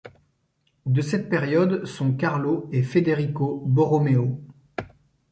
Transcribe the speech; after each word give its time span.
De 0.87 1.01
cette 1.01 1.29
période 1.29 1.85
sont 1.85 2.13
Carlo 2.13 2.67
et 2.71 2.81
Federico 2.81 3.61
Borromeo. 3.67 4.41